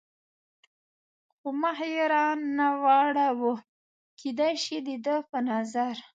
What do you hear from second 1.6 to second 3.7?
مخ یې را نه واړاوه،